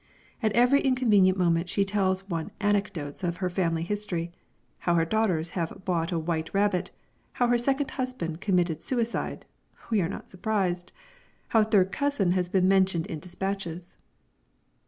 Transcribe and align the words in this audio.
At 0.41 0.51
every 0.53 0.81
inconvenient 0.81 1.37
moment 1.37 1.69
she 1.69 1.85
tells 1.85 2.27
one 2.27 2.49
anecdotes 2.59 3.23
of 3.23 3.37
her 3.37 3.51
family 3.51 3.83
history 3.83 4.31
how 4.79 4.95
her 4.95 5.05
daughters 5.05 5.51
have 5.51 5.85
bought 5.85 6.11
a 6.11 6.17
white 6.17 6.51
rabbit, 6.55 6.89
how 7.33 7.45
her 7.49 7.57
second 7.59 7.91
husband 7.91 8.41
committed 8.41 8.81
suicide 8.81 9.45
(we 9.91 10.01
are 10.01 10.09
not 10.09 10.31
surprised!), 10.31 10.91
how 11.49 11.61
a 11.61 11.65
third 11.65 11.91
cousin 11.91 12.31
has 12.31 12.49
been 12.49 12.67
mentioned 12.67 13.05
in 13.05 13.19
dispatches. 13.19 13.95